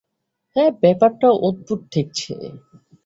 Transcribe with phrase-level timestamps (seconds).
[0.55, 2.33] হ্যাঁ, ব্যাপারটা অদ্ভূত ঠেকছে।